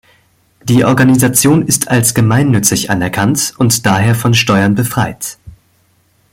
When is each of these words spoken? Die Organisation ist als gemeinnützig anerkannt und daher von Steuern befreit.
Die 0.63 0.83
Organisation 0.83 1.63
ist 1.67 1.89
als 1.89 2.15
gemeinnützig 2.15 2.89
anerkannt 2.89 3.53
und 3.59 3.85
daher 3.85 4.15
von 4.15 4.33
Steuern 4.33 4.73
befreit. 4.73 5.37